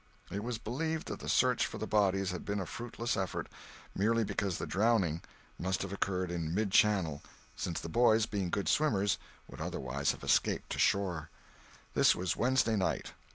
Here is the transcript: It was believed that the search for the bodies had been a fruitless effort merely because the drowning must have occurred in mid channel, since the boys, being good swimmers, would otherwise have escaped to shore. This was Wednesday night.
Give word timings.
It 0.31 0.43
was 0.43 0.57
believed 0.57 1.09
that 1.09 1.19
the 1.19 1.29
search 1.29 1.67
for 1.67 1.77
the 1.77 1.85
bodies 1.85 2.31
had 2.31 2.43
been 2.43 2.59
a 2.59 2.65
fruitless 2.65 3.15
effort 3.15 3.47
merely 3.95 4.23
because 4.23 4.57
the 4.57 4.65
drowning 4.65 5.21
must 5.59 5.83
have 5.83 5.93
occurred 5.93 6.31
in 6.31 6.55
mid 6.55 6.71
channel, 6.71 7.21
since 7.55 7.79
the 7.79 7.87
boys, 7.87 8.25
being 8.25 8.49
good 8.49 8.67
swimmers, 8.67 9.19
would 9.47 9.61
otherwise 9.61 10.13
have 10.13 10.23
escaped 10.23 10.71
to 10.71 10.79
shore. 10.79 11.29
This 11.93 12.15
was 12.15 12.35
Wednesday 12.35 12.75
night. 12.75 13.13